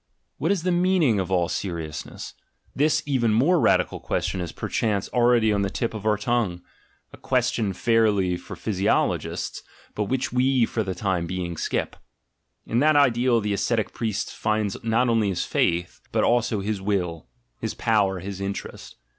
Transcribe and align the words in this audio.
"What 0.39 0.51
is 0.51 0.63
the 0.63 0.71
meaning 0.71 1.19
of 1.19 1.29
all 1.29 1.47
seriousness?" 1.47 2.33
This 2.75 3.03
even 3.05 3.31
more 3.31 3.59
radical 3.59 3.99
question 3.99 4.41
is 4.41 4.51
per 4.51 4.67
chance 4.67 5.07
already 5.09 5.53
on 5.53 5.61
the 5.61 5.69
tip 5.69 5.93
of 5.93 6.07
our 6.07 6.17
tongue: 6.17 6.63
a 7.13 7.17
question, 7.17 7.71
fairly, 7.71 8.35
for 8.35 8.55
physiologists, 8.55 9.61
but 9.93 10.05
which 10.05 10.33
we 10.33 10.65
for 10.65 10.81
the 10.81 10.95
time 10.95 11.27
being 11.27 11.55
skip. 11.55 11.95
In 12.65 12.79
that 12.79 12.95
ideal 12.95 13.41
the 13.41 13.53
ascetic 13.53 13.93
priest 13.93 14.33
finds 14.35 14.75
not 14.83 15.07
only 15.07 15.29
his 15.29 15.45
faith, 15.45 16.01
but 16.11 16.23
also 16.23 16.61
his 16.61 16.81
will, 16.81 17.27
his 17.59 17.75
power, 17.75 18.21
his 18.21 18.41
interest. 18.41 18.95